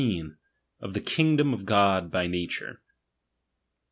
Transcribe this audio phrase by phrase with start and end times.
[0.79, 2.81] OF THE KINGDOM OF GOD BY NATURE.